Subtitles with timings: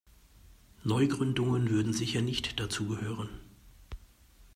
[0.83, 3.29] Neugründungen würden sicher nicht dazugehören.